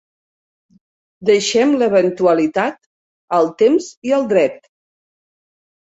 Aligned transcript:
Deixem 1.31 1.75
l'eventualitat 1.83 2.79
al 3.41 3.53
temps 3.63 3.91
i 4.11 4.19
al 4.21 4.29
dret. 4.33 4.61